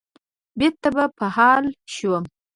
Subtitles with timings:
[0.59, 2.23] بېرته به په حال شوم.